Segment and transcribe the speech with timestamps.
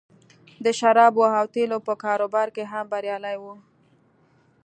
[0.63, 3.43] د شرابو او تیلو په کاروبار کې هم بریالی و